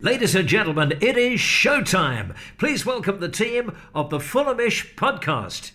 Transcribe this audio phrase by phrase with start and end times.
[0.00, 2.36] Ladies and gentlemen, it is showtime.
[2.58, 5.72] Please welcome the team of the Fulhamish podcast.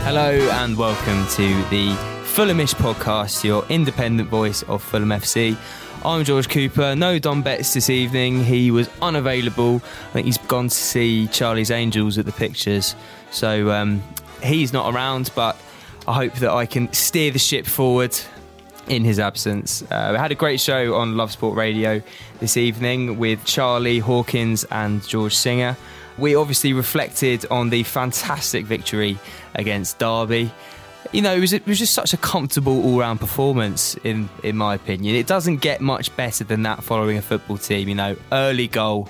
[0.00, 1.94] Hello and welcome to the
[2.24, 5.54] Fulhamish podcast, your independent voice of Fulham FC.
[6.06, 6.96] I'm George Cooper.
[6.96, 8.42] No Don Betts this evening.
[8.42, 9.82] He was unavailable.
[10.08, 12.96] I think he's gone to see Charlie's Angels at the pictures.
[13.30, 14.02] So um,
[14.42, 15.58] he's not around, but
[16.06, 18.14] I hope that I can steer the ship forward
[18.88, 19.82] in his absence.
[19.90, 22.02] Uh, we had a great show on Love Sport Radio
[22.40, 25.76] this evening with Charlie Hawkins and George Singer.
[26.18, 29.18] We obviously reflected on the fantastic victory
[29.54, 30.50] against Derby.
[31.12, 34.74] You know, it was, it was just such a comfortable all-round performance, in in my
[34.74, 35.16] opinion.
[35.16, 37.88] It doesn't get much better than that following a football team.
[37.88, 39.08] You know, early goal,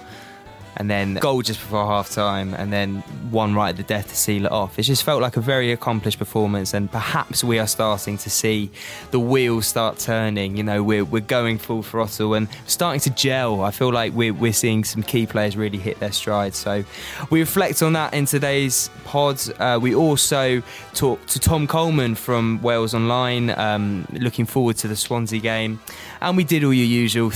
[0.76, 2.96] and then goal just before half time, and then
[3.30, 4.78] one right at the death to seal it off.
[4.78, 8.70] It just felt like a very accomplished performance, and perhaps we are starting to see
[9.10, 10.56] the wheels start turning.
[10.56, 13.62] You know, we're, we're going full throttle and starting to gel.
[13.62, 16.54] I feel like we're, we're seeing some key players really hit their stride.
[16.54, 16.84] So
[17.30, 19.40] we reflect on that in today's pod.
[19.58, 20.62] Uh, we also
[20.94, 25.80] talk to Tom Coleman from Wales Online, um, looking forward to the Swansea game,
[26.20, 27.32] and we did all your usual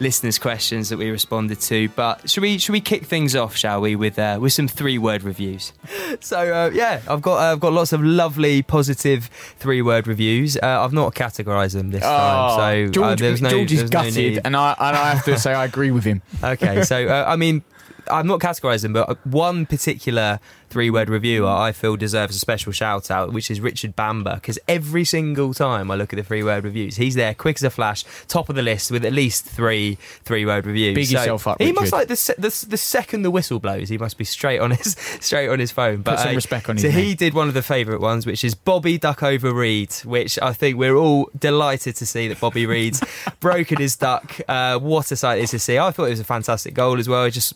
[0.00, 1.88] listeners' questions that we responded to.
[1.90, 4.98] But should we should we kick things off, shall we, with uh, with some three
[4.98, 5.72] word reviews?
[6.20, 9.26] So uh, yeah, I've got uh, I've got lots of lovely, positive
[9.58, 10.56] three word reviews.
[10.56, 13.76] Uh, I've not categorised them this time, so uh, George, there was no, George there
[13.76, 14.40] is was no gutted, need.
[14.44, 16.22] and I and I have to say I agree with him.
[16.42, 17.62] Okay, so uh, I mean,
[18.10, 23.10] I'm not categorising but one particular three word reviewer I feel deserves a special shout
[23.10, 26.64] out, which is Richard Bamber, because every single time I look at the three word
[26.64, 29.96] reviews, he's there quick as a flash, top of the list with at least three
[30.24, 30.94] three word reviews.
[30.94, 34.18] Big yourself up, He must like the, the the second the whistle blows, he must
[34.18, 36.02] be straight on his straight on his phone.
[36.02, 38.44] But some uh, respect on his So he did one of the favourite ones, which
[38.44, 42.66] is Bobby Duck over Reed, which I think we're all delighted to see that Bobby
[42.66, 43.02] Reid's
[43.40, 44.38] broken his duck.
[44.48, 45.78] Uh, what a sight it is to see.
[45.78, 47.28] I thought it was a fantastic goal as well.
[47.30, 47.54] Just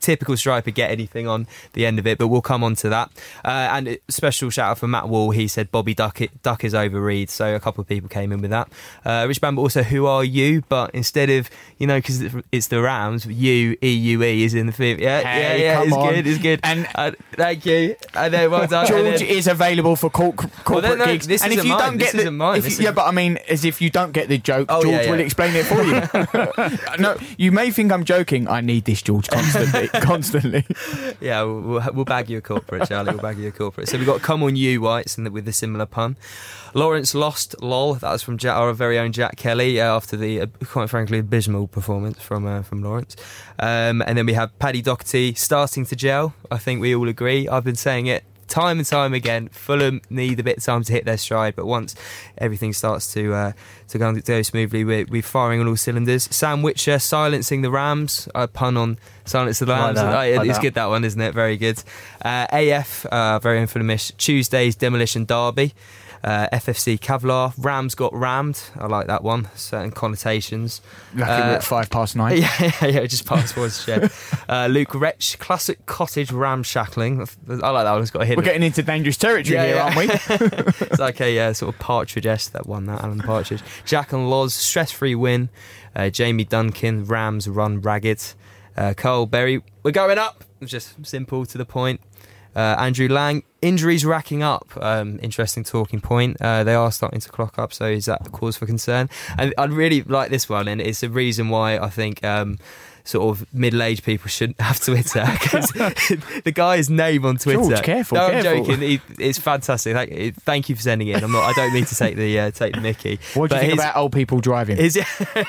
[0.00, 3.10] typical striker, get anything on the end of it, but we'll come on to that.
[3.44, 5.30] Uh, and special shout out for Matt Wall.
[5.30, 7.30] He said Bobby Duck, Duck is over Reed.
[7.30, 8.68] So a couple of people came in with that.
[9.04, 10.62] Uh, Rich Bamber also, who are you?
[10.68, 11.48] But instead of,
[11.78, 15.00] you know, because it's the Rams, U E U E is in the fifth.
[15.00, 15.82] Yeah, Hey, yeah, yeah.
[15.82, 16.14] It's on.
[16.14, 16.60] good, it's good.
[16.62, 17.96] And- uh, thank you.
[18.14, 18.86] And then well done.
[18.86, 21.78] George then- is available for corp- corporate then, no, gigs, this and if you mine.
[21.80, 22.58] don't This get the, isn't mine.
[22.58, 24.82] if This you- yeah, but I mean, as if you don't get the joke, Oh,
[24.82, 25.10] George yeah, yeah.
[25.10, 26.98] will explain it for you.
[26.98, 28.48] no, you may think I'm joking.
[28.48, 30.64] I need this, George, constantly, constantly.
[31.20, 33.12] Yeah, we'll, we'll, we'll bag you a corporate, Charlie.
[33.12, 33.88] We'll bag you a corporate.
[33.88, 36.16] So we've got Come On You Whites and with a similar pun.
[36.74, 37.94] Lawrence lost, lol.
[37.94, 41.18] That was from Jack, our very own Jack Kelly uh, after the, uh, quite frankly,
[41.20, 43.16] abysmal performance from uh, from Lawrence.
[43.58, 46.34] Um, and then we have Paddy Doherty starting to gel.
[46.50, 47.48] I think we all agree.
[47.48, 49.48] I've been saying it time and time again.
[49.48, 51.94] Fulham need a bit of time to hit their stride, but once
[52.38, 53.52] everything starts to uh,
[53.88, 56.28] to go, go smoothly, we're, we're firing on all cylinders.
[56.30, 58.28] Sam Witcher silencing the Rams.
[58.34, 59.98] A pun on silence the Rams.
[59.98, 60.62] Oh, like it's that.
[60.62, 61.34] good that one, isn't it?
[61.34, 61.82] Very good.
[62.22, 64.12] Uh, AF, uh, very infamous.
[64.16, 65.72] Tuesday's Demolition Derby.
[66.26, 67.54] Uh, FFC Kevlar.
[67.56, 68.60] Rams got rammed.
[68.76, 69.48] I like that one.
[69.54, 70.82] Certain connotations.
[71.14, 72.38] Lucky Uh, at five past nine.
[72.42, 74.10] Yeah, yeah, yeah, just past towards shed.
[74.48, 77.20] Uh, Luke Wretch, classic cottage ramshackling.
[77.62, 78.02] I like that one.
[78.02, 78.36] It's got a hit.
[78.36, 80.04] We're getting into dangerous territory here, aren't we?
[80.10, 83.62] it's like a uh, sort of Partridge esque that won that, Alan Partridge.
[83.84, 85.48] Jack and Loz, stress free win.
[85.94, 88.20] Uh, Jamie Duncan, Rams run ragged.
[88.76, 90.42] Uh, Carl Berry, we're going up.
[90.64, 92.00] Just simple to the point.
[92.56, 94.66] Uh, Andrew Lang, injuries racking up.
[94.80, 96.40] Um, interesting talking point.
[96.40, 99.10] Uh, they are starting to clock up, so is that cause for concern?
[99.36, 102.24] And I really like this one, and it's a reason why I think.
[102.24, 102.58] Um,
[103.06, 105.68] Sort of middle-aged people shouldn't have Twitter because
[106.44, 107.60] the guy's name on Twitter.
[107.62, 108.64] George, careful, No, I'm careful.
[108.66, 108.80] joking.
[108.80, 109.94] He, it's fantastic.
[109.94, 111.16] Thank, thank you for sending it.
[111.18, 111.24] in.
[111.24, 111.44] I'm not.
[111.44, 113.20] I don't mean to take the uh, take the Mickey.
[113.34, 114.76] What do But you think his- about old people driving?
[114.76, 114.96] his,
[115.34, 115.46] hang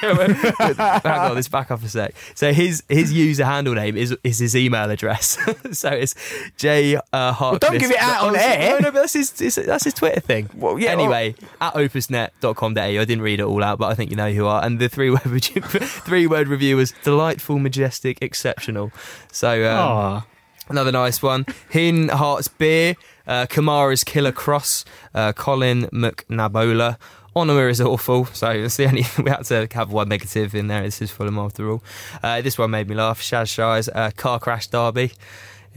[1.06, 2.14] on, let's back up a sec.
[2.36, 5.38] So his his user handle name is is his email address.
[5.72, 6.14] so it's
[6.58, 7.60] J uh, Harkness.
[7.70, 8.70] don't give it out on Oh, air.
[8.74, 10.50] No, no, but that's his it's- that's his Twitter thing.
[10.56, 12.80] Well, yeah, anyway, at opusnet.com.au.
[12.82, 14.64] I didn't read it all out, but I think you know who are.
[14.64, 18.92] And the three word three word review was delightful, majestic, exceptional.
[19.32, 20.24] So um,
[20.70, 21.46] Another nice one.
[21.70, 22.96] Hin Hearts Beer,
[23.26, 24.84] uh, Kamara's Killer Cross,
[25.16, 26.98] uh, Colin McNabola.
[27.36, 30.82] Onomah is awful, so it's the only we had to have one negative in there.
[30.84, 31.84] This is Fulham after all.
[32.22, 33.22] Uh, this one made me laugh.
[33.22, 35.12] Shaz Shires, uh, car crash derby.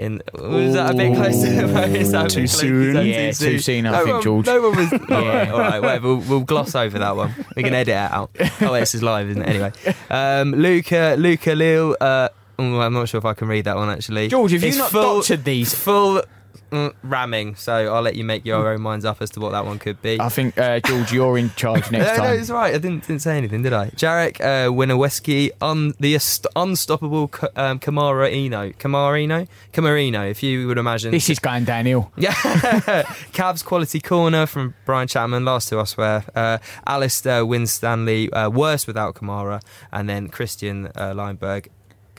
[0.01, 1.43] In was that a bit close?
[1.43, 1.47] To,
[1.95, 3.07] is that a bit Too soon?
[3.07, 4.47] Yeah, too soon, I think, one- George.
[4.47, 4.93] No one was.
[4.95, 6.09] all right, all right, whatever.
[6.09, 7.35] We'll, we'll gloss over that one.
[7.55, 8.31] We can edit it out.
[8.63, 9.49] Oh, wait, this is live, isn't it?
[9.49, 9.73] Anyway,
[10.09, 11.97] um, Luca, Luca Lil.
[12.01, 14.29] Uh, oh, I'm not sure if I can read that one actually.
[14.29, 15.75] George, have you It's not full, doctored these?
[15.75, 16.23] Full
[16.71, 17.55] mm, ramming.
[17.57, 20.01] So I'll let you make your own minds up as to what that one could
[20.03, 20.21] be.
[20.21, 22.39] I think uh, George, you're in charge next no, no, time.
[22.39, 22.75] it's right.
[22.75, 23.91] I didn't didn't say anything, did I?
[23.91, 30.31] Jarek uh, Winoweski, un, the ast- unstoppable um, Kamara Eno, Kamara Eno, Camarino.
[30.31, 32.13] If you would imagine, This is going downhill.
[32.17, 32.33] yeah,
[33.33, 35.45] Cavs quality corner from Brian Chapman.
[35.45, 36.25] Last two, I swear.
[36.35, 39.63] Uh, Alistair Winstanley, uh, worse without Kamara,
[39.93, 41.69] and then Christian uh, Leinberg.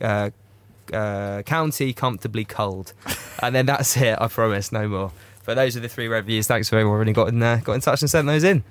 [0.01, 0.31] Uh,
[0.91, 2.93] uh, county comfortably cold,
[3.41, 4.17] and then that's it.
[4.19, 5.11] I promise, no more.
[5.45, 6.47] But those are the three reviews.
[6.47, 8.63] Thanks for everyone who got in there, got in touch and sent those in.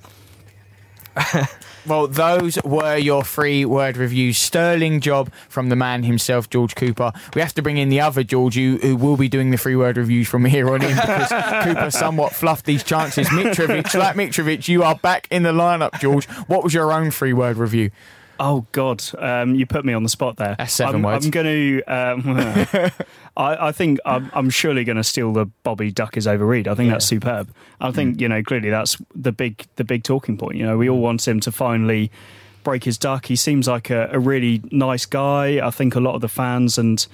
[1.87, 4.37] Well, those were your three word reviews.
[4.37, 7.13] Sterling job from the man himself, George Cooper.
[7.35, 9.77] We have to bring in the other George, who, who will be doing the three
[9.77, 11.29] word reviews from here on in because
[11.65, 13.29] Cooper somewhat fluffed these chances.
[13.29, 16.27] Mitrovic, like Mitrovic, you are back in the lineup, George.
[16.49, 17.91] What was your own three word review?
[18.43, 20.57] Oh God, um, you put me on the spot there.
[20.59, 21.27] That's seven I'm, words.
[21.27, 21.83] I'm going to.
[21.85, 22.23] Um,
[23.37, 26.67] I, I think I'm, I'm surely going to steal the Bobby Duck is overread.
[26.67, 26.93] I think Yeah.
[26.95, 27.53] that's superb.
[27.81, 30.57] I think you know clearly that's the big the big talking point.
[30.57, 30.93] You know, we Mm.
[30.93, 32.11] all want him to finally
[32.65, 33.27] break his duck.
[33.27, 35.65] He seems like a, a really nice guy.
[35.67, 37.07] I think a lot of the fans and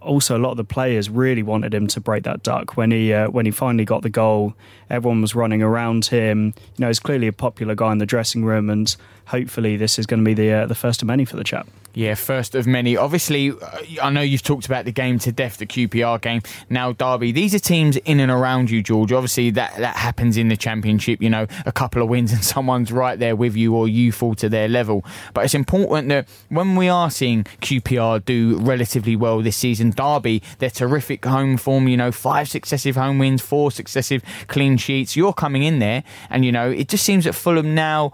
[0.00, 3.12] also a lot of the players really wanted him to break that duck when he
[3.12, 4.54] uh, when he finally got the goal.
[4.88, 6.46] Everyone was running around him.
[6.56, 8.94] You know, he's clearly a popular guy in the dressing room, and
[9.26, 11.66] hopefully this is going to be the uh, the first of many for the chap.
[11.92, 12.96] Yeah, first of many.
[12.96, 13.56] Obviously, uh,
[14.00, 16.42] I know you've talked about the game to death, the QPR game.
[16.68, 17.32] Now, Derby.
[17.32, 19.12] These are teams in and around you, George.
[19.12, 21.20] Obviously, that, that happens in the Championship.
[21.20, 24.34] You know, a couple of wins and someone's right there with you, or you fall
[24.36, 25.04] to their level.
[25.34, 30.42] But it's important that when we are seeing QPR do relatively well this season, Derby,
[30.58, 31.86] they're terrific home form.
[31.86, 35.16] You know, five successive home wins, four successive clean sheets.
[35.16, 38.12] You're coming in there, and you know, it just seems that Fulham now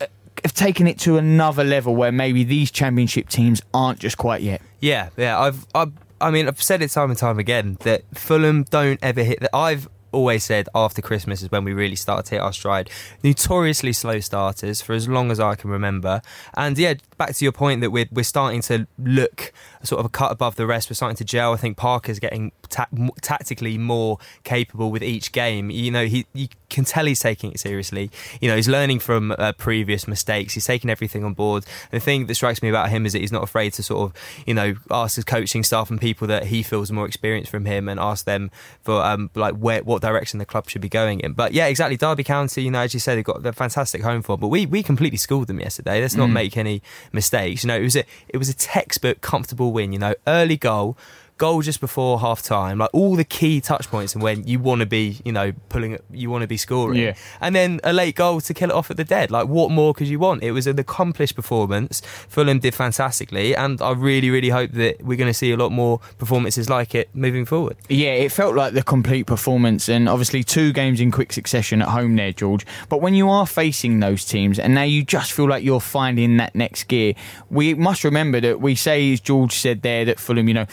[0.00, 0.06] uh,
[0.42, 4.60] have taken it to another level where maybe these championship teams aren't just quite yet.
[4.80, 5.38] Yeah, yeah.
[5.38, 9.22] I've, I've, I mean, I've said it time and time again that Fulham don't ever
[9.22, 9.54] hit that.
[9.54, 12.90] I've always said after Christmas is when we really start to hit our stride.
[13.22, 16.22] Notoriously slow starters for as long as I can remember.
[16.54, 19.52] And yeah, back to your point that we're we're starting to look
[19.82, 20.88] sort of a cut above the rest.
[20.88, 21.52] We're starting to gel.
[21.52, 22.88] I think Parker's getting ta-
[23.20, 25.70] tactically more capable with each game.
[25.70, 28.10] You know, he you can tell he's taking it seriously.
[28.40, 30.54] You know, he's learning from uh, previous mistakes.
[30.54, 31.64] He's taking everything on board.
[31.90, 34.10] And the thing that strikes me about him is that he's not afraid to sort
[34.10, 37.64] of, you know, ask his coaching staff and people that he feels more experienced from
[37.64, 38.50] him and ask them
[38.82, 41.32] for um like where what direction the club should be going in.
[41.32, 41.96] But yeah, exactly.
[41.96, 44.40] Derby County, you know, as you said, they've got the fantastic home form.
[44.40, 46.00] But we we completely schooled them yesterday.
[46.00, 47.64] Let's not make any mistakes.
[47.64, 49.92] You know, it was a it was a textbook comfortable win.
[49.92, 50.96] You know, early goal.
[51.38, 54.80] Goal just before half time, like all the key touch points and when you want
[54.80, 57.14] to be, you know, pulling, you want to be scoring, Yeah.
[57.42, 59.30] and then a late goal to kill it off at the dead.
[59.30, 60.42] Like, what more could you want?
[60.42, 62.00] It was an accomplished performance.
[62.28, 65.72] Fulham did fantastically, and I really, really hope that we're going to see a lot
[65.72, 67.76] more performances like it moving forward.
[67.90, 71.88] Yeah, it felt like the complete performance, and obviously two games in quick succession at
[71.88, 72.64] home there, George.
[72.88, 76.38] But when you are facing those teams, and now you just feel like you're finding
[76.38, 77.12] that next gear,
[77.50, 80.66] we must remember that we say, as George said there, that Fulham, you know,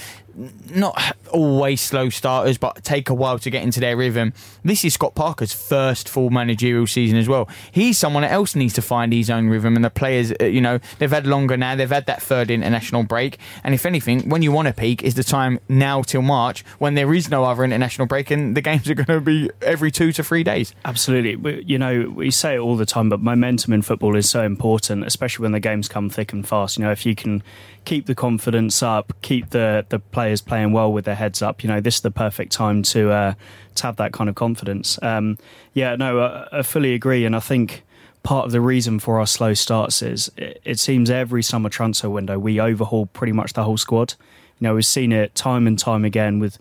[0.73, 4.33] not always slow starters, but take a while to get into their rhythm.
[4.63, 7.49] This is Scott Parker's first full managerial season as well.
[7.71, 10.79] He's someone else needs to find his own rhythm, and the players, uh, you know,
[10.99, 11.75] they've had longer now.
[11.75, 15.15] They've had that third international break, and if anything, when you want to peak, is
[15.15, 18.89] the time now till March when there is no other international break, and the games
[18.89, 20.73] are going to be every two to three days.
[20.85, 21.35] Absolutely.
[21.35, 24.43] We, you know, we say it all the time, but momentum in football is so
[24.43, 26.77] important, especially when the games come thick and fast.
[26.77, 27.43] You know, if you can
[27.85, 31.67] keep the confidence up, keep the, the players playing well with their heads up, you
[31.67, 33.33] know, this is the perfect time to uh,
[33.75, 34.97] to have that kind of confidence.
[35.01, 35.37] Um,
[35.73, 37.25] yeah, no, I, I fully agree.
[37.25, 37.83] And I think
[38.23, 42.09] part of the reason for our slow starts is it, it seems every summer transfer
[42.09, 44.13] window we overhaul pretty much the whole squad.
[44.59, 46.57] You know, we've seen it time and time again with,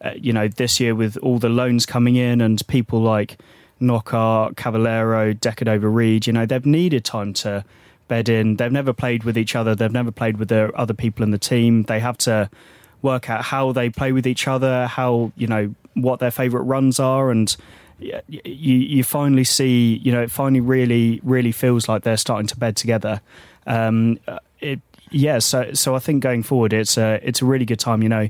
[0.00, 3.38] uh, you know, this year with all the loans coming in and people like
[3.78, 7.64] Knockaert, Cavaleiro, Decadova Reed, you know, they've needed time to
[8.08, 8.56] bed in.
[8.56, 9.76] They've never played with each other.
[9.76, 11.84] They've never played with the other people in the team.
[11.84, 12.50] They have to
[13.04, 16.98] work out how they play with each other, how, you know, what their favourite runs
[16.98, 17.30] are.
[17.30, 17.54] And
[18.00, 22.56] you, you finally see, you know, it finally really, really feels like they're starting to
[22.56, 23.20] bed together.
[23.66, 24.80] Um, uh, it,
[25.10, 28.08] yeah, so, so I think going forward, it's a, it's a really good time, you
[28.08, 28.28] know.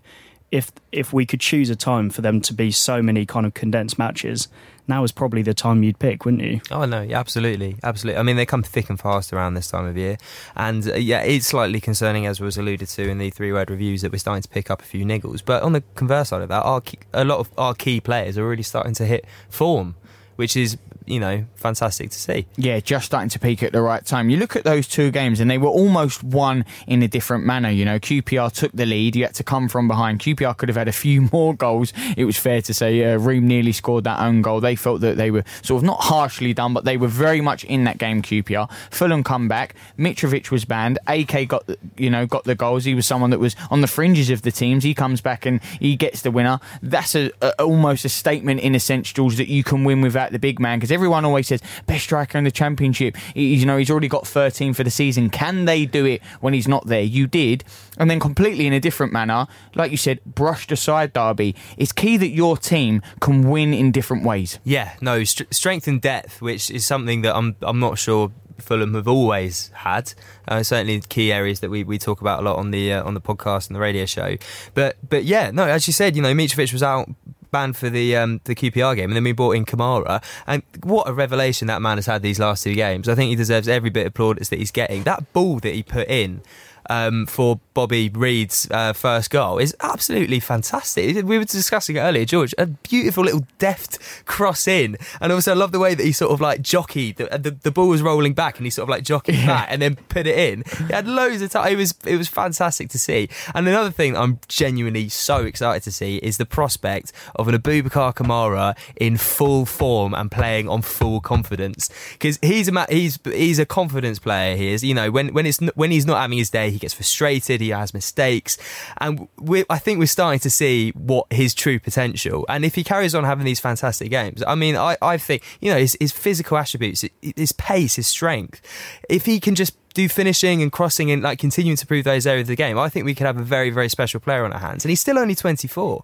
[0.51, 3.55] If if we could choose a time for them to be so many kind of
[3.55, 4.47] condensed matches,
[4.87, 6.61] now is probably the time you'd pick, wouldn't you?
[6.71, 8.19] Oh no, yeah, absolutely, absolutely.
[8.19, 10.17] I mean, they come thick and fast around this time of year,
[10.57, 14.13] and uh, yeah, it's slightly concerning, as was alluded to in the three-word reviews, that
[14.13, 15.43] we're starting to pick up a few niggles.
[15.45, 18.37] But on the converse side of that, our key, a lot of our key players
[18.39, 19.97] are really starting to hit form.
[20.37, 20.77] Which is
[21.07, 22.47] you know fantastic to see.
[22.57, 24.31] Yeah, just starting to peak at the right time.
[24.31, 27.71] You look at those two games, and they were almost won in a different manner.
[27.71, 29.17] You know, QPR took the lead.
[29.17, 30.21] You had to come from behind.
[30.21, 31.93] QPR could have had a few more goals.
[32.17, 33.15] It was fair to say.
[33.15, 34.61] Uh, nearly scored that own goal.
[34.61, 37.65] They felt that they were sort of not harshly done, but they were very much
[37.65, 38.23] in that game.
[38.23, 38.71] QPR.
[38.91, 39.75] Fulham come back.
[39.99, 40.99] Mitrovic was banned.
[41.07, 42.85] AK got the, you know got the goals.
[42.85, 44.85] He was someone that was on the fringes of the teams.
[44.85, 46.61] He comes back and he gets the winner.
[46.83, 50.24] That's a, a almost a statement in a sense, George, that you can win without
[50.33, 53.17] the big man because everyone always says best striker in the championship.
[53.35, 55.31] He, you know, he's already got 13 for the season.
[55.31, 57.03] Can they do it when he's not there?
[57.03, 57.65] You did,
[57.99, 61.55] and then completely in a different manner, like you said, brushed aside Derby.
[61.77, 64.59] It's key that your team can win in different ways.
[64.65, 68.95] Yeah, no st- strength and depth, which is something that I'm I'm not sure Fulham
[68.95, 70.15] have always had.
[70.47, 73.15] Uh, certainly, key areas that we, we talk about a lot on the uh, on
[73.15, 74.37] the podcast and the radio show.
[74.75, 77.09] But but yeah, no, as you said, you know, Mitrovic was out
[77.55, 80.21] banned for the um, the QPR game, and then we brought in Kamara.
[80.45, 83.09] And what a revelation that man has had these last two games.
[83.09, 85.05] I think he deserves every bit of plaudits that he's getting.
[85.05, 86.43] That ball that he put in
[86.91, 91.25] um, for Bobby Reid's uh, first goal is absolutely fantastic.
[91.25, 92.55] We were discussing it earlier, George.
[92.59, 96.33] A beautiful little deft cross in, and also I love the way that he sort
[96.33, 97.17] of like jockeyed.
[97.17, 99.47] The, the, the ball was rolling back, and he sort of like jockeyed yeah.
[99.47, 100.65] back and then put it in.
[100.87, 101.73] He had loads of time.
[101.73, 103.29] It was it was fantastic to see.
[103.55, 108.15] And another thing I'm genuinely so excited to see is the prospect of an Aboubakar
[108.15, 113.67] Kamara in full form and playing on full confidence because he's a he's he's a
[113.67, 114.57] confidence player.
[114.57, 114.85] He is.
[114.85, 117.61] You know when when it's when he's not having his day, he gets frustrated.
[117.61, 118.59] He has mistakes,
[118.99, 119.29] and
[119.71, 122.45] I think we're starting to see what his true potential.
[122.49, 125.71] And if he carries on having these fantastic games, I mean, I, I think you
[125.71, 128.61] know his, his physical attributes, his pace, his strength.
[129.09, 132.45] If he can just do finishing and crossing and like continuing to prove those areas
[132.45, 134.59] of the game, I think we could have a very, very special player on our
[134.59, 134.85] hands.
[134.85, 136.03] And he's still only 24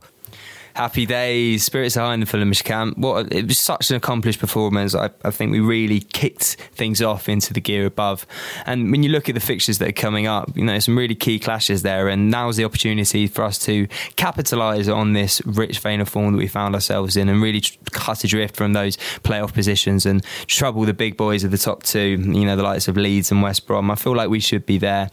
[0.81, 2.97] happy days, spirits are high in the Fulhamish camp.
[2.97, 4.95] What it was such an accomplished performance.
[4.95, 8.27] I, I, think we really kicked things off into the gear above.
[8.65, 11.15] And when you look at the fixtures that are coming up, you know some really
[11.15, 12.09] key clashes there.
[12.09, 16.39] And now's the opportunity for us to capitalise on this rich vein of form that
[16.39, 20.95] we found ourselves in, and really cut adrift from those playoff positions and trouble the
[20.95, 22.17] big boys of the top two.
[22.17, 23.91] You know the likes of Leeds and West Brom.
[23.91, 25.11] I feel like we should be there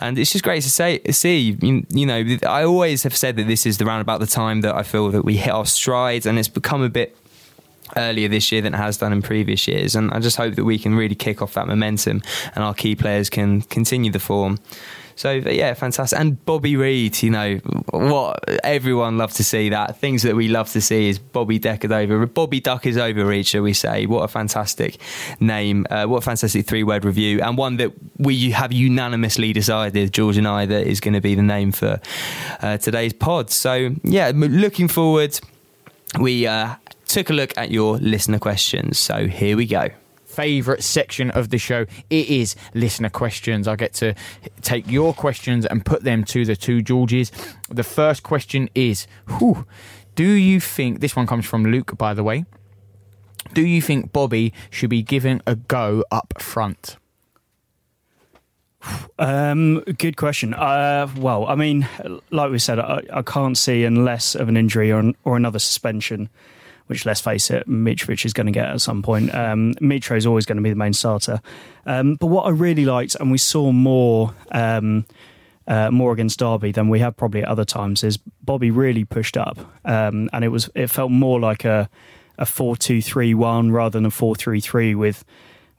[0.00, 1.56] and it's just great to say, see.
[1.60, 4.74] You, you, know, I always have said that this is the roundabout the time that
[4.74, 7.16] I feel that we hit our strides, and it's become a bit
[7.96, 9.94] earlier this year than it has done in previous years.
[9.94, 12.22] And I just hope that we can really kick off that momentum,
[12.54, 14.58] and our key players can continue the form.
[15.16, 16.20] So yeah, fantastic.
[16.20, 17.56] And Bobby Reid, you know,
[17.90, 19.98] what everyone loves to see that.
[19.98, 22.26] Things that we love to see is Bobby Deckard over.
[22.26, 24.04] Bobby Duck is over Reid, shall we say.
[24.04, 24.98] What a fantastic
[25.40, 25.86] name.
[25.90, 27.40] Uh, what a fantastic three word review.
[27.40, 31.34] And one that we have unanimously decided, George and I, that is going to be
[31.34, 31.98] the name for
[32.60, 33.50] uh, today's pod.
[33.50, 35.40] So yeah, looking forward.
[36.20, 36.74] We uh,
[37.06, 38.98] took a look at your listener questions.
[38.98, 39.88] So here we go
[40.36, 41.86] favourite section of the show.
[42.10, 43.66] It is listener questions.
[43.66, 44.14] I get to
[44.60, 47.32] take your questions and put them to the two Georges.
[47.70, 49.06] The first question is
[49.38, 49.66] whew,
[50.14, 52.44] Do you think, this one comes from Luke, by the way,
[53.54, 56.96] do you think Bobby should be given a go up front?
[59.18, 60.52] Um, good question.
[60.54, 61.88] Uh, well, I mean,
[62.30, 66.28] like we said, I, I, can't see unless of an injury or, or another suspension
[66.86, 69.34] which let's face it, Mitrovic is going to get at some point.
[69.34, 71.40] Um, Mitro is always going to be the main starter.
[71.84, 74.34] Um, but what I really liked, and we saw more.
[74.50, 75.06] Um,
[75.68, 79.36] uh, more against Derby than we have probably at other times is Bobby really pushed
[79.36, 81.90] up, um, and it was it felt more like a
[82.38, 85.24] a four two three one rather than a four three three with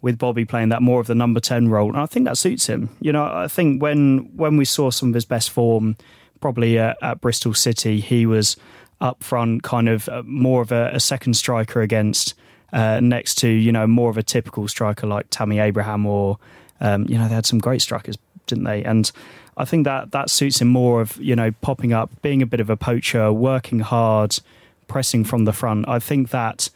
[0.02, 2.68] with Bobby playing that more of the number ten role, and I think that suits
[2.68, 2.90] him.
[3.00, 5.96] You know, I think when when we saw some of his best form,
[6.40, 8.58] probably at, at Bristol City, he was
[9.02, 12.34] up front, kind of uh, more of a, a second striker against
[12.74, 16.38] uh, next to you know more of a typical striker like Tammy Abraham or
[16.82, 18.84] um, you know they had some great strikers, didn't they?
[18.84, 19.12] And
[19.56, 22.60] I think that that suits him more of you know popping up, being a bit
[22.60, 24.40] of a poacher, working hard,
[24.88, 25.88] pressing from the front.
[25.88, 26.70] I think that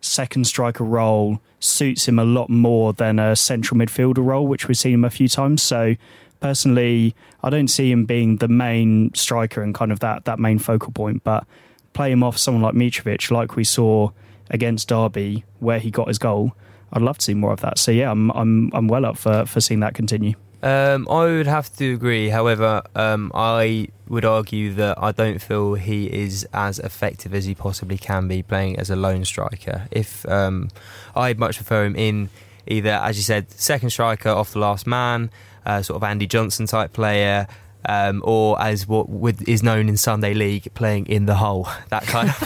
[0.00, 4.78] second striker role suits him a lot more than a central midfielder role, which we've
[4.78, 5.60] seen him a few times.
[5.62, 5.96] So
[6.40, 10.58] personally, I don't see him being the main striker and kind of that that main
[10.58, 11.46] focal point, but
[11.92, 14.10] play him off someone like Mitrovic, like we saw
[14.50, 16.52] against Derby, where he got his goal.
[16.92, 17.78] I'd love to see more of that.
[17.78, 20.34] So yeah, I'm I'm I'm well up for for seeing that continue.
[20.62, 22.30] Um, I would have to agree.
[22.30, 27.54] However, um, I would argue that I don't feel he is as effective as he
[27.54, 29.86] possibly can be playing as a lone striker.
[29.92, 30.70] If um,
[31.14, 32.30] I'd much prefer him in
[32.66, 35.30] either, as you said, second striker off the last man,
[35.64, 37.46] uh, sort of Andy Johnson type player,
[37.88, 41.68] um, or as what with, is known in Sunday League, playing in the hole.
[41.88, 42.42] That kind of.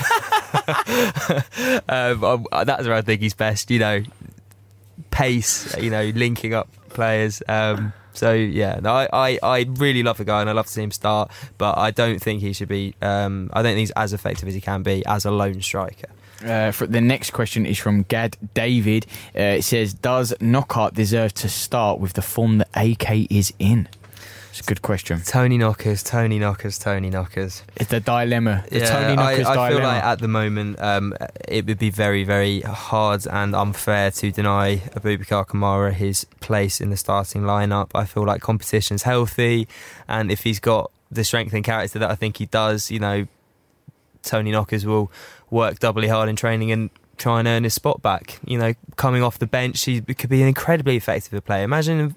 [2.25, 3.70] um, I, that's where I think he's best.
[3.70, 4.02] You know,
[5.11, 5.76] pace.
[5.76, 7.42] You know, linking up players.
[7.49, 10.72] Um, so yeah, no, I, I, I really love the guy and I love to
[10.72, 12.94] see him start, but I don't think he should be.
[13.02, 16.08] Um, I don't think he's as effective as he can be as a lone striker.
[16.44, 19.06] Uh, for the next question is from Gad David.
[19.34, 23.88] Uh, it says, "Does Knockaert deserve to start with the form that AK is in?"
[24.52, 25.23] It's a good question.
[25.23, 27.62] Tony Knockers, Tony Knockers, Tony Knockers.
[27.75, 28.64] It's the dilemma.
[28.68, 29.71] The yeah, Tony Knockers I, I dilemma.
[29.71, 31.16] feel like at the moment um,
[31.49, 36.90] it would be very, very hard and unfair to deny Aboubakar Kamara his place in
[36.90, 37.92] the starting lineup.
[37.94, 39.68] I feel like competition's healthy,
[40.06, 43.26] and if he's got the strength and character that I think he does, you know,
[44.23, 45.11] Tony Knockers will
[45.49, 48.38] work doubly hard in training and try and earn his spot back.
[48.44, 51.64] You know, coming off the bench, he could be an incredibly effective player.
[51.64, 52.16] Imagine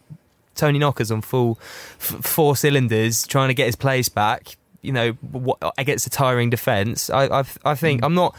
[0.56, 1.60] Tony Knockers on full
[2.00, 4.58] f- four cylinders, trying to get his place back.
[4.82, 7.10] You know, what, against a tiring defence.
[7.10, 8.06] I, I, I think Mm.
[8.06, 8.36] I'm not.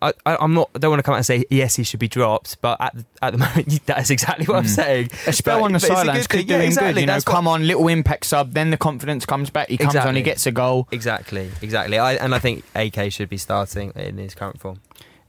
[0.00, 0.70] I, I- I'm not.
[0.76, 2.94] I don't want to come out and say yes, he should be dropped, but at
[2.94, 4.68] the, at the moment, that's exactly what I'm Mm.
[4.68, 5.10] saying.
[5.26, 6.92] A spell But- on the but it's a sidelines could do Yeah, him exactly.
[6.94, 7.00] good.
[7.00, 9.68] You know, That's what- come on, little impact sub, then the confidence comes back.
[9.68, 10.86] He comes on, he gets a goal.
[10.92, 11.98] Exactly, exactly.
[11.98, 14.80] I, and I think AK should be starting in his current form.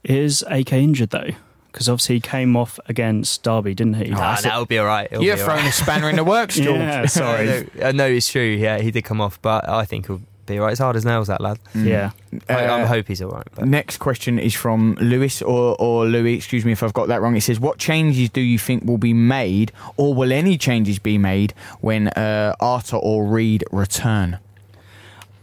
[0.04, 1.30] Is AK injured though?
[1.72, 4.10] Because obviously he came off against Derby, didn't he?
[4.12, 5.08] Oh, Ah, that's that'll be all right.
[5.10, 5.68] It'll You're be throwing right.
[5.68, 6.78] a spanner in the works, George.
[6.78, 7.68] Yeah, sorry.
[7.82, 8.42] I know, it's true.
[8.42, 10.72] Yeah, he did come off, but I think he'll be all right.
[10.72, 11.60] It's hard as nails, that lad.
[11.74, 11.86] Mm.
[11.86, 12.10] Yeah.
[12.48, 13.46] I, I Uh, hope he's all right.
[13.54, 13.66] But.
[13.68, 17.36] Next question is from Lewis or, or Louis, excuse me if I've got that wrong.
[17.36, 21.18] It says, What changes do you think will be made, or will any changes be
[21.18, 24.38] made when uh, Arthur or Reed return?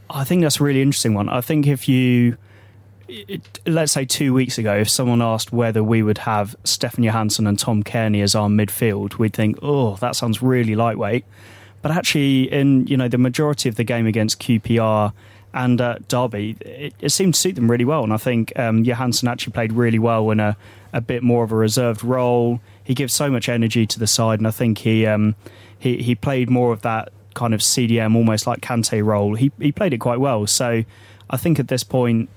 [0.09, 1.29] I think that's a really interesting one.
[1.29, 2.37] I think if you,
[3.65, 7.57] let's say two weeks ago, if someone asked whether we would have Stefan Johansen and
[7.57, 11.25] Tom Cairney as our midfield, we'd think, oh, that sounds really lightweight.
[11.81, 15.13] But actually, in you know the majority of the game against QPR
[15.53, 18.03] and uh, Derby, it, it seemed to suit them really well.
[18.03, 20.57] And I think um, Johansen actually played really well in a,
[20.93, 22.59] a bit more of a reserved role.
[22.83, 25.35] He gives so much energy to the side, and I think he um,
[25.77, 29.35] he he played more of that kind of CDM, almost like Kante role.
[29.35, 30.47] He he played it quite well.
[30.47, 30.83] So
[31.29, 32.29] I think at this point,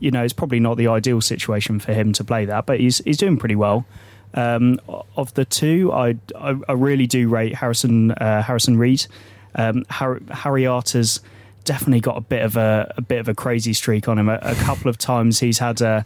[0.00, 2.98] you know, it's probably not the ideal situation for him to play that, but he's
[2.98, 3.86] he's doing pretty well.
[4.34, 4.80] Um,
[5.16, 9.06] of the two, I, I I really do rate Harrison uh, Harrison Reed.
[9.54, 11.20] Um, Harry, Harry Arter's
[11.64, 14.28] definitely got a bit of a, a bit of a crazy streak on him.
[14.28, 16.02] A, a couple of times he's had uh,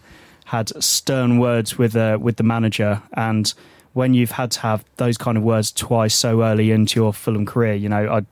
[0.47, 3.55] had stern words with uh, with the manager, and
[3.93, 7.47] when you've had to have those kind of words twice so early into your Fulham
[7.47, 8.23] career, you know, I,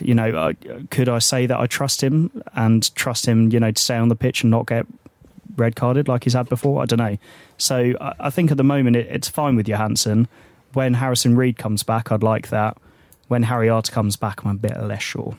[0.00, 0.54] you know, I,
[0.90, 4.08] could I say that I trust him and trust him, you know, to stay on
[4.08, 4.86] the pitch and not get
[5.56, 6.82] red carded like he's had before?
[6.82, 7.18] I don't know.
[7.56, 10.28] So I, think at the moment it, it's fine with Johansen.
[10.72, 12.76] When Harrison Reed comes back, I'd like that.
[13.28, 15.36] When Harry Arter comes back, I'm a bit less sure.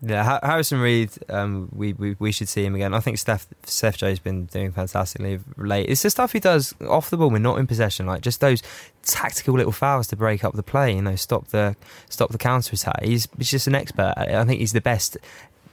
[0.00, 2.94] Yeah, Harrison Reed, um, we, we we should see him again.
[2.94, 5.88] I think Steph Steph Joe's been doing fantastically late.
[5.88, 8.62] It's the stuff he does off the ball when not in possession, like just those
[9.02, 10.94] tactical little fouls to break up the play.
[10.94, 11.74] You know, stop the
[12.08, 13.02] stop the counter attack.
[13.02, 14.14] He's he's just an expert.
[14.16, 15.16] I I think he's the best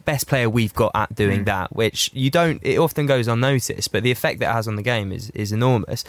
[0.06, 1.46] best player we've got at doing Mm.
[1.46, 2.60] that, which you don't.
[2.64, 5.52] It often goes unnoticed, but the effect that it has on the game is is
[5.52, 6.04] enormous.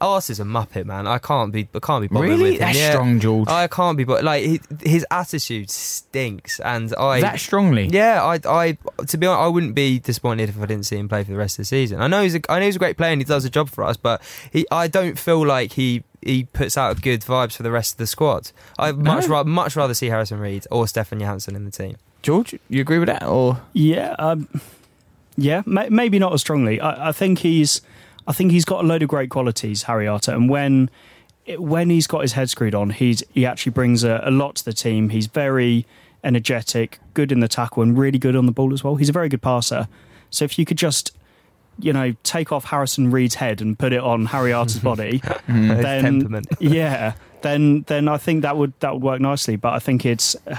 [0.00, 1.06] Arse is a muppet, man.
[1.06, 2.42] I can't be I can't be bothered Really?
[2.42, 2.58] with him.
[2.60, 2.90] That's Yeah.
[2.92, 3.48] strong, George.
[3.48, 7.88] I can't be, but like his, his attitude stinks, and I that strongly?
[7.88, 11.08] yeah, I, I, to be honest, I wouldn't be disappointed if I didn't see him
[11.08, 12.00] play for the rest of the season.
[12.00, 13.68] I know he's, a, I know he's a great player and he does a job
[13.68, 17.62] for us, but he, I don't feel like he, he puts out good vibes for
[17.62, 18.52] the rest of the squad.
[18.78, 19.34] I'd much No?
[19.34, 21.96] rather, much rather see Harrison Reed or Stefan Johansen in the team.
[22.22, 23.24] George, you agree with that?
[23.24, 24.48] Or Yeah, um,
[25.36, 26.80] yeah, may, maybe not as strongly.
[26.80, 27.80] I, I think he's,
[28.26, 30.90] I think he's got a load of great qualities, Harry Arter, and when,
[31.58, 34.64] when he's got his head screwed on, he's he actually brings a, a lot to
[34.64, 35.08] the team.
[35.08, 35.86] He's very
[36.22, 38.96] energetic, good in the tackle, and really good on the ball as well.
[38.96, 39.88] He's a very good passer.
[40.28, 41.16] So if you could just,
[41.78, 46.42] you know, take off Harrison Reed's head and put it on Harry Arter's body, Then-
[46.60, 49.56] yeah, then then I think that would that would work nicely.
[49.56, 50.56] But I think it's uh,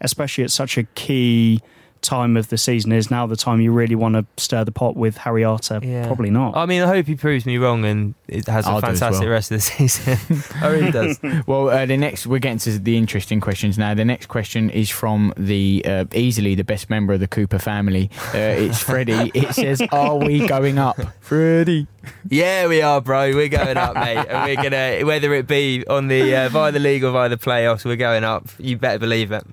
[0.00, 1.60] especially at such a key
[2.04, 4.94] time of the season is now the time you really want to stir the pot
[4.94, 5.80] with Harry Arter.
[5.82, 6.06] Yeah.
[6.06, 6.54] Probably not.
[6.56, 9.00] I mean, I hope he proves me wrong and it has a I'll do as
[9.00, 9.30] fantastic well.
[9.32, 10.42] rest of the season.
[10.62, 11.18] I really does.
[11.46, 13.94] well, uh, the next we're getting to the interesting questions now.
[13.94, 18.10] The next question is from the uh, easily the best member of the Cooper family.
[18.34, 19.14] Uh, it's Freddie.
[19.34, 21.86] It says, "Are we going up, Freddie?"
[22.28, 23.34] Yeah, we are, bro.
[23.34, 26.78] We're going up, mate, and we're gonna whether it be on the uh, via the
[26.78, 28.48] league or via the playoffs, we're going up.
[28.58, 29.44] You better believe it.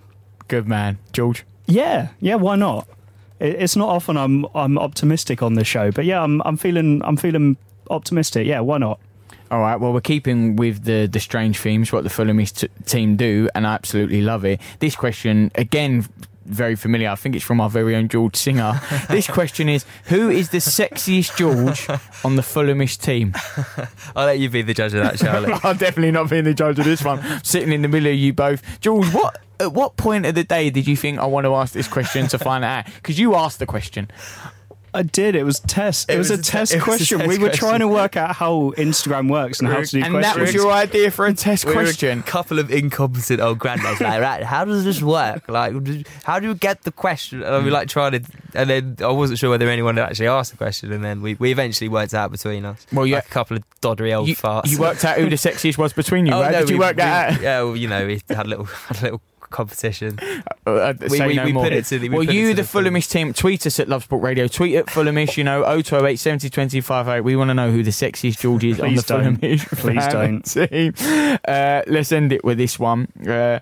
[0.51, 1.45] Good man, George.
[1.65, 2.35] yeah, yeah.
[2.35, 2.85] Why not?
[3.39, 7.15] It's not often I'm I'm optimistic on this show, but yeah, I'm I'm feeling I'm
[7.15, 7.55] feeling
[7.89, 8.45] optimistic.
[8.45, 8.99] Yeah, why not?
[9.49, 9.77] All right.
[9.79, 13.65] Well, we're keeping with the the strange themes, what the Fulhamish t- team do, and
[13.65, 14.59] I absolutely love it.
[14.79, 16.05] This question again
[16.53, 17.09] very familiar.
[17.09, 18.79] I think it's from our very own George Singer.
[19.09, 21.87] this question is Who is the sexiest George
[22.23, 23.33] on the Fulhamish team?
[24.15, 25.53] I'll let you be the judge of that, Charlie.
[25.63, 27.21] I'm definitely not being the judge of this one.
[27.43, 28.61] Sitting in the middle of you both.
[28.81, 31.73] George, what at what point of the day did you think I want to ask
[31.73, 32.85] this question to find out?
[32.85, 34.09] Because you asked the question.
[34.93, 35.35] I did.
[35.35, 36.09] It was test.
[36.09, 37.17] It, It was, was a test was a question.
[37.19, 37.67] test we were question.
[37.67, 40.35] trying to work out how Instagram works and how to do questions and questions.
[40.35, 42.19] that was your idea for a test We question.
[42.19, 45.47] a couple of incompetent old grandmas Like, right, how does this work?
[45.47, 45.73] Like,
[46.23, 47.41] how do you get the question?
[47.43, 47.73] And we mm.
[47.73, 48.21] like trying to,
[48.53, 51.35] and then I wasn't sure whether anyone had actually asked the question, and then we,
[51.35, 52.85] we eventually worked out between us.
[52.91, 53.15] Well, yeah.
[53.17, 54.69] like a couple of doddery old You, farts.
[54.69, 56.51] you worked out who the sexiest was between you, Oh, right?
[56.51, 57.41] no, Did you we- work that out?
[57.41, 59.21] Yeah, well, you know, we had a little, had a little
[59.51, 60.17] competition.
[60.63, 61.63] Uh, We- say we- no we more.
[61.63, 63.33] put it to the- we well, put it you, to the the full- Fulhamish team,
[63.33, 64.47] tweet us at Lovesport Radio.
[64.47, 67.21] Tweet at Fulhamish, you know, 0208 70 20 58.
[67.21, 69.41] We want to know who the sexiest George is on the Please don't.
[69.41, 71.39] Fulhamish Please fan team.
[71.47, 73.07] Uh, let's end it with this one.
[73.27, 73.59] Uh,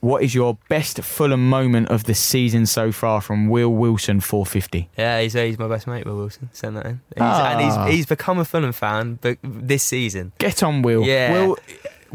[0.00, 4.90] what is your best Fulham moment of the season so far from Will Wilson 450?
[4.98, 6.50] Yeah, he's, he's my best mate, Will Wilson.
[6.52, 7.00] Send that in.
[7.14, 7.58] He's, Ah.
[7.58, 10.32] And he's, he's become a Fulham fan but this season.
[10.36, 11.04] Get on, Will.
[11.04, 11.32] Yeah.
[11.46, 11.56] Will.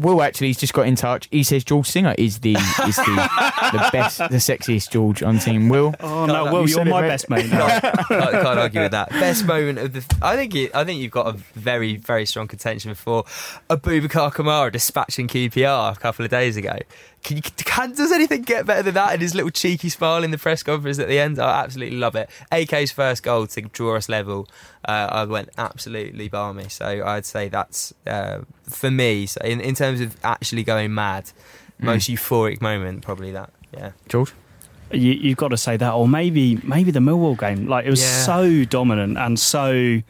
[0.00, 1.28] Will actually, he's just got in touch.
[1.30, 3.28] He says George Singer is the is the,
[3.72, 5.68] the best, the sexiest George on team.
[5.68, 7.46] Will, Oh no, Will, you're my best mate.
[7.50, 7.80] now.
[7.80, 9.10] can't, can't argue with that.
[9.10, 10.16] Best moment of the.
[10.22, 13.24] I think it, I think you've got a very very strong contention for
[13.68, 16.76] Aboubakar Kamara dispatching QPR a couple of days ago.
[17.22, 19.12] Can you, can, does anything get better than that?
[19.12, 22.16] And his little cheeky smile in the press conference at the end, I absolutely love
[22.16, 22.30] it.
[22.50, 24.48] AK's first goal to draw us level,
[24.88, 26.68] uh, I went absolutely balmy.
[26.70, 29.26] So I'd say that's uh, for me.
[29.26, 31.30] So in, in terms of actually going mad,
[31.78, 33.50] most euphoric moment, probably that.
[33.72, 33.92] Yeah.
[34.08, 34.32] George.
[34.90, 37.68] you, you've got to say that, or maybe maybe the Millwall game.
[37.68, 38.22] Like it was Yeah.
[38.24, 40.00] so dominant and so.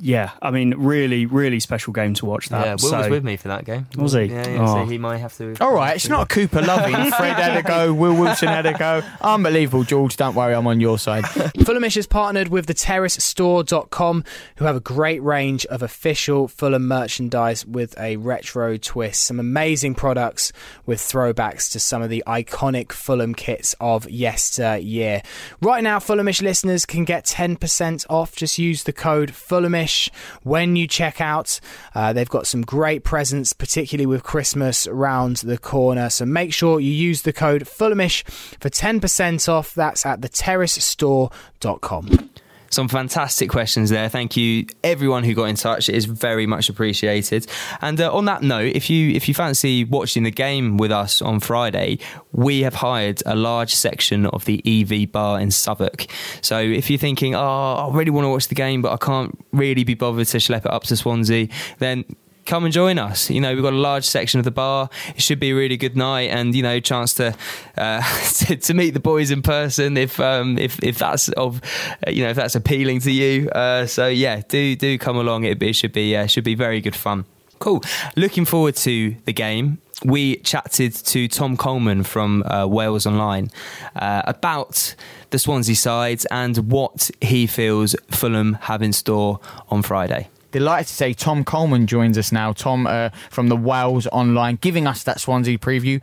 [0.00, 2.48] Yeah, I mean, really, really special game to watch.
[2.48, 3.86] That yeah, Will so, was with me for that game.
[3.96, 4.24] Was he?
[4.24, 4.66] Yeah, yeah.
[4.66, 4.86] So Oh.
[4.86, 5.54] he might have to.
[5.60, 6.94] All right, it's not a Cooper loving.
[7.12, 7.92] Fred had a go.
[7.94, 9.02] Will Wilson had a go.
[9.20, 10.16] Unbelievable, George.
[10.16, 11.24] Don't worry, I'm on your side.
[11.24, 14.24] Fulhamish has partnered with the terracestore.com,
[14.56, 19.22] who have a great range of official Fulham merchandise with a retro twist.
[19.24, 20.52] Some amazing products
[20.86, 25.22] with throwbacks to some of the iconic Fulham kits of yesteryear.
[25.60, 28.34] Right now, Fulhamish listeners can get 10% off.
[28.36, 29.34] Just use the code
[29.68, 30.10] Fulhamish
[30.42, 31.60] when you check out.
[31.94, 36.08] Uh, they've got some great presents, particularly with Christmas around the corner.
[36.10, 38.24] So make sure you use the code Fulhamish
[38.60, 39.74] for 10% off.
[39.74, 42.30] That's at theterracestore.com.
[42.70, 44.08] Some fantastic questions there.
[44.08, 45.88] Thank you, everyone who got in touch.
[45.88, 47.46] It is very much appreciated.
[47.80, 51.22] And uh, on that note, if you if you fancy watching the game with us
[51.22, 51.98] on Friday,
[52.32, 56.06] we have hired a large section of the EV bar in Southwark.
[56.42, 59.38] So if you're thinking, oh, I really want to watch the game, but I can't
[59.52, 62.04] really be bothered to schlep it up to Swansea, then
[62.48, 63.30] come and join us.
[63.30, 64.90] You know, we've got a large section of the bar.
[65.14, 67.36] It should be a really good night, and you know, chance to
[67.76, 68.02] uh,
[68.38, 71.60] to, to meet the boys in person if um, if if that's of
[72.06, 73.48] uh, you know if that's appealing to you.
[73.50, 75.44] Uh, so yeah, do do come along.
[75.44, 77.24] It, it should be uh, should be very good fun.
[77.60, 77.82] Cool.
[78.16, 79.78] Looking forward to the game.
[80.04, 83.50] We chatted to Tom Coleman from uh, Wales Online
[83.96, 84.94] uh, about
[85.30, 90.28] the Swansea sides and what he feels Fulham have in store on Friday.
[90.50, 92.52] Delighted to say Tom Coleman joins us now.
[92.52, 96.00] Tom uh, from the Wales Online, giving us that Swansea preview.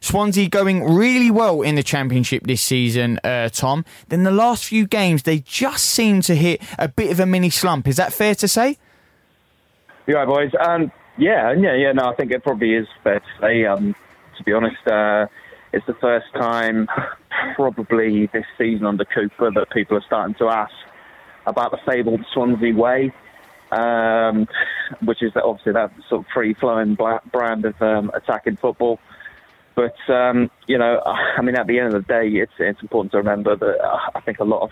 [0.00, 3.84] Swansea going really well in the Championship this season, uh, Tom.
[4.08, 7.50] Then the last few games, they just seem to hit a bit of a mini
[7.50, 7.88] slump.
[7.88, 8.78] Is that fair to say?
[10.06, 10.52] Yeah, boys.
[10.60, 11.92] Um, yeah, yeah, yeah.
[11.92, 13.64] No, I think it probably is fair to say.
[13.64, 13.96] Um,
[14.36, 15.26] to be honest, uh,
[15.72, 16.88] it's the first time,
[17.56, 20.72] probably this season under Cooper, that people are starting to ask
[21.46, 23.12] about the fabled Swansea way,
[23.70, 24.48] um,
[25.04, 28.98] which is obviously that sort of free-flowing brand of um, attacking football.
[29.74, 33.12] But um, you know, I mean, at the end of the day, it's it's important
[33.12, 34.70] to remember that uh, I think a lot of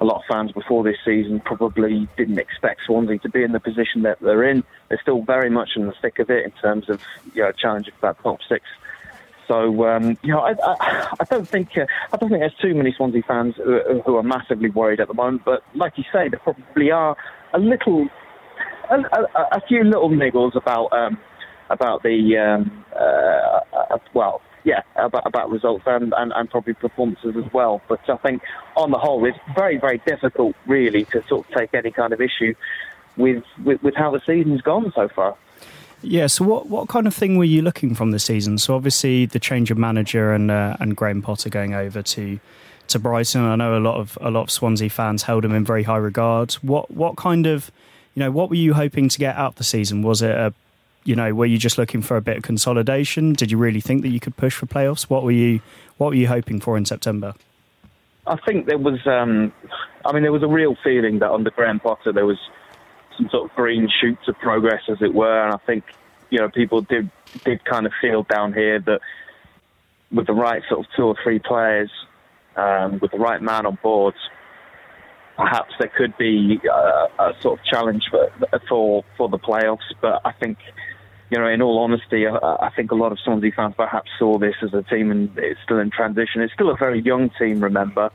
[0.00, 3.60] a lot of fans before this season probably didn't expect Swansea to be in the
[3.60, 4.64] position that they're in.
[4.88, 7.00] They're still very much in the thick of it in terms of
[7.34, 8.64] you know challenging for that top six.
[9.48, 12.74] So um, you know, I, I, I don't think uh, I don't think there's too
[12.74, 15.44] many Swansea fans who, who are massively worried at the moment.
[15.44, 17.16] But like you say, there probably are
[17.54, 18.08] a little,
[18.90, 21.18] a, a, few little niggles about um,
[21.70, 23.60] about the um, uh,
[23.94, 27.80] uh, well, yeah, about, about results and, and, and probably performances as well.
[27.88, 28.42] But I think
[28.76, 32.20] on the whole, it's very very difficult really to sort of take any kind of
[32.20, 32.54] issue
[33.16, 35.36] with with, with how the season's gone so far.
[36.00, 36.28] Yeah.
[36.28, 38.58] So, what, what kind of thing were you looking from the season?
[38.58, 42.38] So, obviously, the change of manager and uh, and Graham Potter going over to
[42.88, 43.42] to Brighton.
[43.42, 45.96] I know a lot of a lot of Swansea fans held him in very high
[45.96, 46.52] regard.
[46.54, 47.70] What what kind of
[48.18, 50.02] you know what were you hoping to get out the season?
[50.02, 50.52] Was it a
[51.04, 53.32] you know, were you just looking for a bit of consolidation?
[53.32, 55.04] Did you really think that you could push for playoffs?
[55.04, 55.60] What were you
[55.98, 57.34] What were you hoping for in September?
[58.26, 59.52] I think there was, um,
[60.04, 62.38] I mean, there was a real feeling that under Graham Potter there was
[63.16, 65.84] some sort of green shoots of progress, as it were, and I think
[66.30, 67.08] you know people did
[67.44, 69.00] did kind of feel down here that
[70.10, 71.92] with the right sort of two or three players,
[72.56, 74.14] um, with the right man on board,
[75.38, 78.28] perhaps there could be uh, a sort of challenge for
[78.68, 79.88] for for the playoffs.
[80.02, 80.58] But I think,
[81.30, 84.38] you know, in all honesty, I, I think a lot of Swansea fans perhaps saw
[84.38, 86.42] this as a team and it's still in transition.
[86.42, 87.60] It's still a very young team.
[87.60, 88.10] Remember,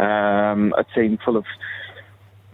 [0.00, 1.44] um, a team full of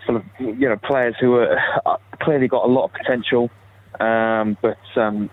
[0.06, 3.50] full of you know players who are uh, clearly got a lot of potential,
[4.00, 5.30] um, but um,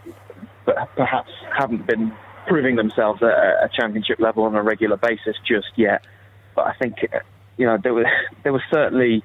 [0.66, 2.14] but perhaps haven't been
[2.48, 6.02] proving themselves at a championship level on a regular basis just yet.
[6.56, 6.96] But I think
[7.58, 8.06] you know, there was
[8.44, 9.24] there was certainly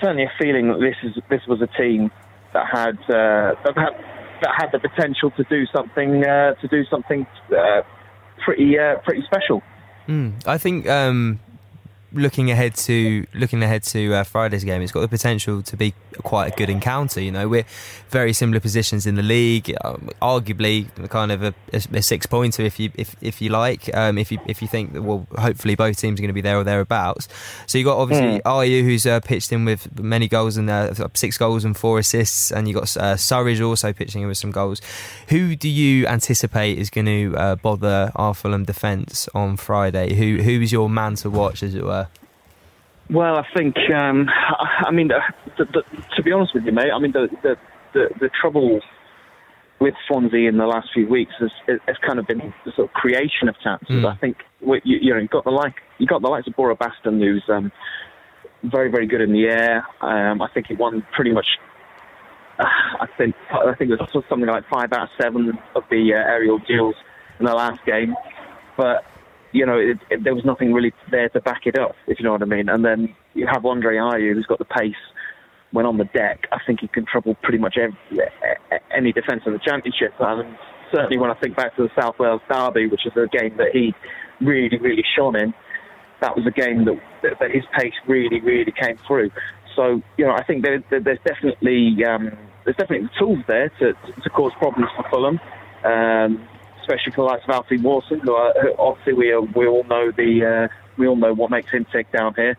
[0.00, 2.10] certainly a feeling that this is this was a team
[2.52, 3.92] that had uh, that had
[4.42, 7.82] that had the potential to do something uh, to do something uh,
[8.44, 9.62] pretty uh, pretty special.
[10.08, 11.40] Mm, I think um,
[12.12, 15.94] looking ahead to looking ahead to uh, Friday's game, it's got the potential to be
[16.22, 17.20] quite a good encounter.
[17.20, 17.66] You know, we're
[18.08, 22.78] very similar positions in the league, um, arguably kind of a, a, six pointer if
[22.78, 25.98] you if, if you like, um, if you if you think that well, hopefully both
[25.98, 27.28] teams are going to be there or thereabouts.
[27.66, 28.84] So you got obviously mm.
[28.84, 32.68] Who's uh, pitched in with many goals and uh, six goals and four assists, and
[32.68, 34.80] you got uh, Surridge also pitching in with some goals.
[35.28, 40.14] Who do you anticipate is going to uh, bother our Fulham defence on Friday?
[40.14, 42.05] Who who is your man to watch, as it were?
[43.08, 45.82] Well, I think, um, I mean, the, the,
[46.16, 47.56] to be honest with you, mate, I mean, the, the,
[47.92, 48.80] the, the trouble
[49.78, 51.50] with Swansea in the last few weeks has,
[51.86, 53.88] has kind of been the sort of creation of chances.
[53.88, 54.12] Mm.
[54.12, 56.76] I think you, you know you got the like you got the likes of Borja
[56.76, 57.70] Bastón, who's um,
[58.62, 59.86] very very good in the air.
[60.00, 61.46] Um, I think he won pretty much.
[62.58, 66.14] Uh, I think I think it was something like five out of seven of the
[66.14, 66.96] uh, aerial duels
[67.38, 68.14] in the last game,
[68.78, 69.04] but
[69.56, 72.24] you know, it, it, there was nothing really there to back it up, if you
[72.24, 72.68] know what I mean.
[72.68, 74.94] And then you have Andre Ayew, who's got the pace.
[75.72, 77.98] When on the deck, I think he can trouble pretty much every,
[78.96, 80.14] any defence in the championship.
[80.20, 80.56] And
[80.92, 83.70] certainly when I think back to the South Wales derby, which is a game that
[83.72, 83.92] he
[84.40, 85.52] really, really shone in,
[86.20, 89.30] that was a game that, that, that his pace really, really came through.
[89.74, 92.30] So you know, I think there, there, there's definitely um,
[92.64, 93.92] there's definitely the tools there to,
[94.22, 95.40] to cause problems for Fulham.
[95.84, 96.48] Um,
[96.86, 100.10] especially for the likes of Alfie Mawson, who, are, obviously we are, we all know
[100.10, 102.56] the uh, we all know what makes him tick down here.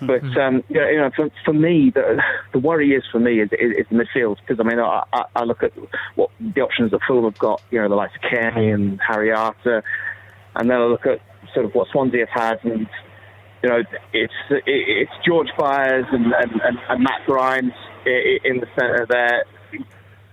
[0.00, 0.38] But mm-hmm.
[0.38, 3.86] um, you know, for, for me, the, the worry is for me is, is, is
[3.90, 5.72] the midfield because I mean I, I, I look at
[6.14, 9.32] what the options that Fulham have got, you know, the likes of Cairney and Harry
[9.32, 9.82] Arter,
[10.56, 11.20] and then I look at
[11.54, 12.88] sort of what Swansea have had, and
[13.62, 17.72] you know, it's it's George Byers and, and, and, and Matt Grimes
[18.06, 19.44] in the centre there,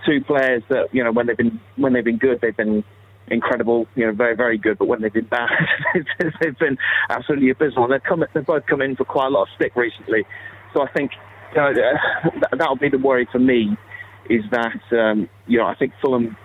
[0.05, 2.83] two players that you know when they've been when they've been good, they've been
[3.29, 4.77] incredible, you know, very, very good.
[4.77, 5.49] But when they've been bad,
[6.41, 6.77] they've been
[7.09, 7.87] absolutely abysmal.
[7.87, 10.25] They've come, they've both come in for quite a lot of stick recently.
[10.73, 11.11] So I think
[11.55, 11.73] you know,
[12.57, 13.77] that'll be the worry for me.
[14.29, 16.35] Is that um, you know I think Fulham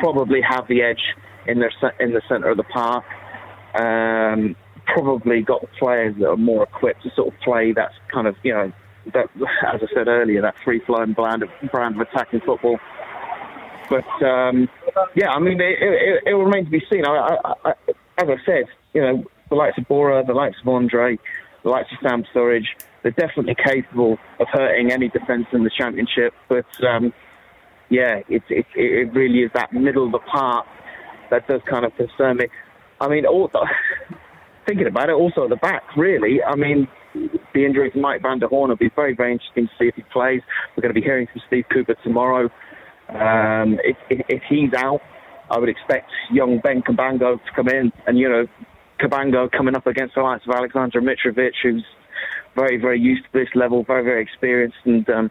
[0.00, 1.00] probably have the edge
[1.46, 3.04] in their in the centre of the park.
[3.74, 4.54] Um,
[4.86, 8.36] probably got the players that are more equipped to sort of play that kind of
[8.42, 8.72] you know
[9.14, 9.26] that
[9.72, 12.78] as I said earlier that free flowing brand of brand of attacking football
[13.92, 14.68] but um,
[15.14, 17.04] yeah, I mean, it, it, it, will remain to be seen.
[17.04, 17.70] I, I, I,
[18.16, 21.18] as I said, you know, the likes of Borja, the likes of Andre,
[21.62, 22.68] the likes of Sam Surridge,
[23.02, 26.32] they're definitely capable of hurting any defence in the championship.
[26.48, 27.12] But um,
[27.90, 30.66] yeah, it, it, it really is that middle of the park
[31.30, 32.46] that does kind of concern me.
[32.98, 33.50] I mean, all,
[34.66, 36.42] thinking about it, also at the back, really.
[36.42, 36.88] I mean,
[37.52, 39.96] the injury to Mike Van der Hoorn will be very, very interesting to see if
[39.96, 40.40] he plays.
[40.76, 42.48] We're going to be hearing from Steve Cooper tomorrow.
[43.08, 45.02] Um, if, if, if, he's out,
[45.50, 48.46] I would expect young Ben Cabango to come in, and you know,
[49.00, 51.84] Cabango coming up against the likes of Alexander Mitrovic, who's
[52.54, 55.30] very, very used to this level, very, very experienced, and um,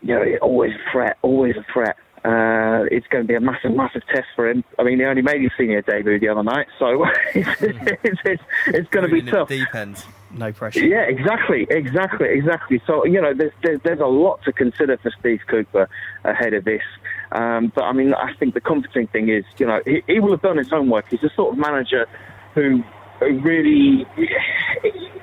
[0.00, 1.96] you know, always a threat, always a threat.
[2.26, 4.64] Uh, it's going to be a massive, massive test for him.
[4.80, 8.42] I mean, he only made his senior debut the other night, so it's, it's, it's,
[8.66, 9.48] it's going to be tough.
[9.48, 10.84] Deep end no pressure.
[10.84, 12.80] Yeah, exactly, exactly, exactly.
[12.86, 15.88] So you know, there's there's, there's a lot to consider for Steve Cooper
[16.24, 16.82] ahead of this.
[17.32, 20.32] Um, but I mean, I think the comforting thing is, you know, he, he will
[20.32, 21.08] have done his homework.
[21.08, 22.06] He's the sort of manager
[22.54, 22.82] who,
[23.20, 24.06] who really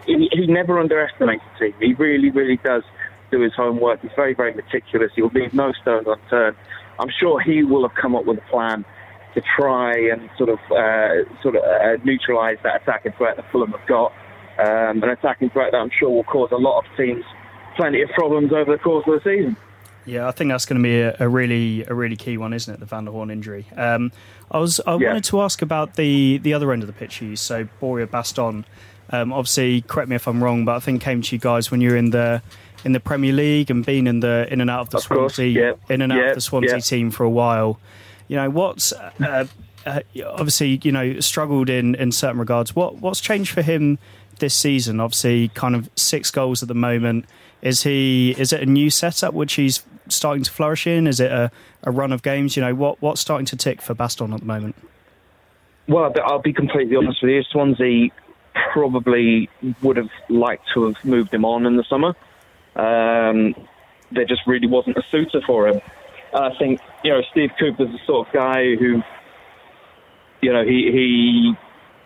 [0.05, 1.75] he, he never underestimates the team.
[1.79, 2.83] He really, really does
[3.31, 4.01] do his homework.
[4.01, 5.11] He's very, very meticulous.
[5.15, 6.57] He'll leave no stone unturned.
[6.99, 8.85] I'm sure he will have come up with a plan
[9.33, 13.71] to try and sort of uh, sort of uh, neutralise that attacking threat that Fulham
[13.71, 14.13] have got
[14.59, 17.23] um, an attacking threat that I'm sure will cause a lot of teams
[17.75, 19.57] plenty of problems over the course of the season.
[20.05, 22.71] Yeah, I think that's going to be a, a, really a really key one, isn't
[22.71, 22.79] it?
[22.79, 23.65] The Van der Hoorn injury.
[23.75, 24.11] Um,
[24.51, 25.07] I was I yeah.
[25.07, 27.21] wanted to ask about the the other end of the pitch.
[27.21, 28.65] You so Borja Baston.
[29.09, 31.81] Um, obviously, correct me if I'm wrong, but I think came to you guys when
[31.81, 32.41] you were in the
[32.83, 35.71] in the Premier League and been in the in and out of the of Swansea
[35.71, 35.93] course, yeah.
[35.93, 36.79] in and out yeah, of the Swansea yeah.
[36.79, 37.79] team for a while.
[38.27, 39.45] You know what's uh,
[39.85, 42.75] uh, obviously you know struggled in in certain regards.
[42.75, 43.99] What what's changed for him
[44.39, 44.99] this season?
[44.99, 47.25] Obviously, kind of six goals at the moment.
[47.61, 48.35] Is he?
[48.37, 51.07] Is it a new setup which he's starting to flourish in?
[51.07, 51.49] Is it a,
[51.83, 52.57] a run of games?
[52.57, 54.75] You know, what what's starting to tick for Baston at the moment?
[55.87, 57.43] Well, I'll be completely honest with you.
[57.43, 58.09] Swansea
[58.71, 59.49] probably
[59.81, 62.15] would have liked to have moved him on in the summer.
[62.75, 63.55] Um,
[64.11, 65.81] there just really wasn't a suitor for him.
[66.33, 69.01] I think you know Steve Cooper's the sort of guy who,
[70.41, 71.53] you know, he he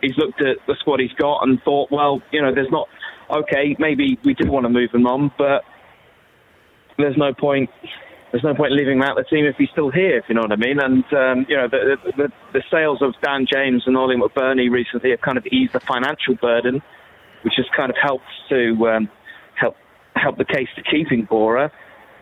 [0.01, 2.87] he's looked at the squad he's got and thought, well, you know, there's not
[3.29, 3.75] okay.
[3.79, 5.63] Maybe we do want to move him on, but
[6.97, 7.69] there's no point.
[8.31, 10.51] There's no point leaving out the team if he's still here, if you know what
[10.51, 10.79] I mean.
[10.79, 15.11] And um, you know, the, the, the sales of Dan James and Oli McBurnie recently
[15.11, 16.81] have kind of eased the financial burden,
[17.43, 19.09] which has kind of helped to um,
[20.17, 21.71] help the case to keeping Borja,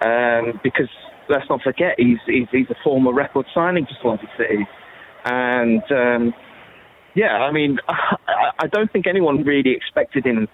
[0.01, 0.89] um, because
[1.29, 4.67] let's not forget he's, he's he's a former record signing for Swansea City,
[5.25, 6.33] and um,
[7.15, 10.47] yeah, I mean, I, I don't think anyone really expected him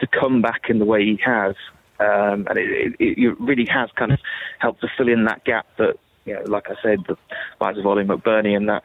[0.00, 1.54] to come back in the way he has.
[1.98, 4.18] Um, and it, it, it, really has kind of
[4.58, 5.94] helped to fill in that gap that,
[6.26, 7.16] you know, like I said, the
[7.58, 8.82] likes of Oli McBurnie and that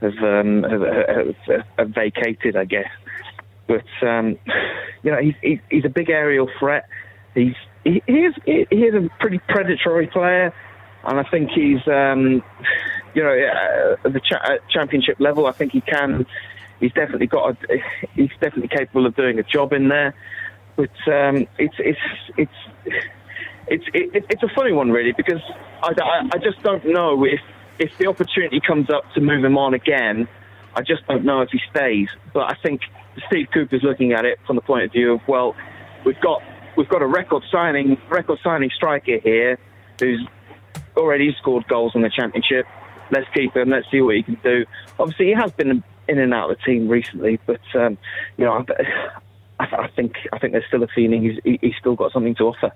[0.00, 2.90] have, um, have, have, have, vacated, I guess.
[3.66, 4.38] But um,
[5.02, 6.88] you know, he's, he's a big aerial threat.
[7.34, 10.52] He's he, he is he a pretty predatory player,
[11.04, 12.42] and I think he's um,
[13.14, 15.46] you know at the cha- championship level.
[15.46, 16.26] I think he can.
[16.80, 17.56] He's definitely got.
[17.70, 17.82] A,
[18.14, 20.14] he's definitely capable of doing a job in there.
[20.76, 21.98] But um, it's it's
[22.36, 22.52] it's
[23.68, 25.40] it's it, it's a funny one really because
[25.82, 27.40] I, I, I just don't know if
[27.78, 30.28] if the opportunity comes up to move him on again.
[30.74, 32.08] I just don't know if he stays.
[32.32, 32.82] But I think
[33.26, 35.54] Steve Cooper's looking at it from the point of view of well,
[36.04, 36.42] we've got
[36.76, 39.58] we've got a record signing record signing striker here
[39.98, 40.26] who's
[40.96, 42.66] already scored goals in the championship.
[43.10, 43.70] Let's keep him.
[43.70, 44.64] Let's see what he can do.
[44.98, 47.98] Obviously, he has been in and out of the team recently, but um,
[48.36, 48.64] you know,
[49.60, 52.44] I, I, think I think there's still a feeling he's he's still got something to
[52.44, 52.72] offer.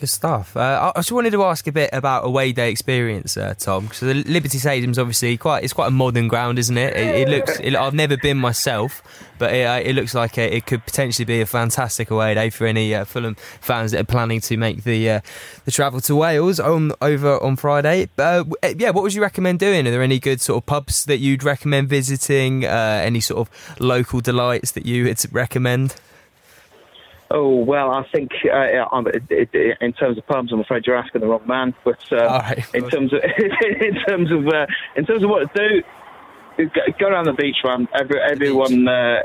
[0.00, 0.56] Good stuff.
[0.56, 3.84] Uh, I just wanted to ask a bit about away day experience, uh, Tom.
[3.84, 6.96] Because the Liberty Stadium's obviously quite it's quite a modern ground, isn't it?
[6.96, 7.60] It, it looks.
[7.60, 9.02] It, I've never been myself,
[9.38, 12.66] but it, uh, it looks like it could potentially be a fantastic away day for
[12.66, 15.20] any uh, Fulham fans that are planning to make the uh,
[15.66, 18.08] the travel to Wales on over on Friday.
[18.16, 18.44] Uh,
[18.78, 19.86] yeah, what would you recommend doing?
[19.86, 22.64] Are there any good sort of pubs that you'd recommend visiting?
[22.64, 25.94] any sort of local delights that you would recommend?
[27.32, 28.98] Oh well, I think uh,
[29.80, 31.74] in terms of pubs, I'm afraid you're asking the wrong man.
[31.84, 33.20] But uh, right, in terms of
[33.80, 34.66] in terms of uh,
[34.96, 35.82] in terms of what to do,
[36.98, 37.88] go around the beach, man.
[37.94, 39.22] Every, everyone, uh,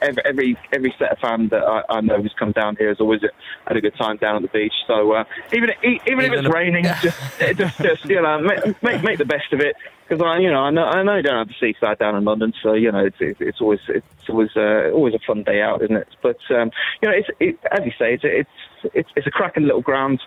[0.00, 3.20] every every set of fans that I, I, know who's come down here has always
[3.66, 4.72] had a good time down at the beach.
[4.86, 9.02] So uh, even even, even if it's raining, just, just, just you know make, make,
[9.02, 9.76] make the best of it.
[10.08, 12.24] Because I you know I know I know you don't have the seaside down in
[12.24, 15.82] London, so you know it's it's always it's always uh, always a fun day out,
[15.82, 16.08] isn't it?
[16.22, 16.70] But um,
[17.02, 20.20] you know it's it, as you say it's it's it's, it's a cracking little ground,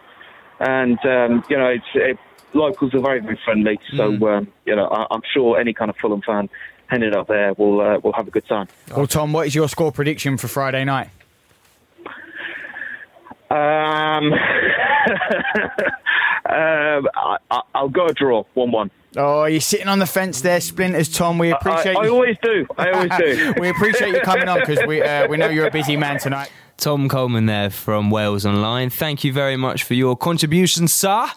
[0.60, 1.86] and um, you know it's.
[1.95, 2.17] It,
[2.53, 3.79] locals are very, very friendly.
[3.95, 4.38] So, mm.
[4.38, 6.49] um, you know, I, am sure any kind of Fulham fan
[6.88, 8.67] headed up there will uh, will have a good time.
[8.95, 11.09] Well, Tom, what is your score prediction for Friday night?
[13.51, 13.57] Um,
[16.49, 17.07] um
[17.51, 18.91] I, will go a draw, one-one.
[19.17, 21.39] Oh, you're sitting on the fence there, Splinters, Tom.
[21.39, 21.97] We appreciate.
[21.97, 22.67] I, I, I always do.
[22.77, 23.53] I always do.
[23.59, 26.51] we appreciate you coming on because we uh, we know you're a busy man tonight.
[26.77, 28.89] Tom Coleman there from Wales Online.
[28.89, 31.27] Thank you very much for your contribution, sir.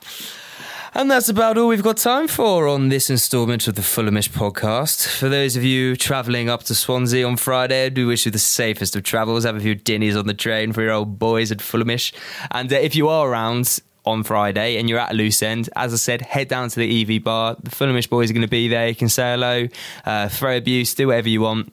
[0.95, 5.09] And that's about all we've got time for on this instalment of the Fulhamish podcast.
[5.09, 8.95] For those of you travelling up to Swansea on Friday, we wish you the safest
[8.95, 9.45] of travels.
[9.45, 12.13] Have a few dinnies on the train for your old boys at Fulhamish.
[12.51, 15.93] And uh, if you are around, on Friday and you're at a Loose End, as
[15.93, 17.57] I said, head down to the EV bar.
[17.63, 18.89] The Fulhamish boys are going to be there.
[18.89, 19.69] You can say hello,
[20.05, 21.73] uh, throw abuse, do whatever you want.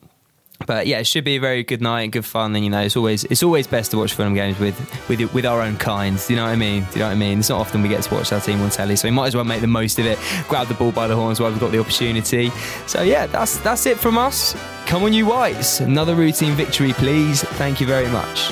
[0.65, 2.55] But yeah, it should be a very good night and good fun.
[2.55, 4.77] And you know, it's always it's always best to watch Fulham games with
[5.09, 6.29] with with our own kinds.
[6.29, 6.83] You know what I mean?
[6.85, 7.39] Do you know what I mean?
[7.39, 9.35] It's not often we get to watch our team on telly, so we might as
[9.35, 10.19] well make the most of it.
[10.47, 12.49] Grab the ball by the horns while we've got the opportunity.
[12.87, 14.55] So yeah, that's that's it from us.
[14.85, 15.79] Come on, you whites!
[15.79, 17.43] Another routine victory, please.
[17.43, 18.51] Thank you very much.